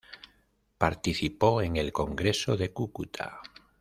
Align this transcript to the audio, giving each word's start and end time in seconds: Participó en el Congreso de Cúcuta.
Participó 0.79 1.61
en 1.61 1.77
el 1.77 1.91
Congreso 1.93 2.57
de 2.57 2.73
Cúcuta. 2.73 3.39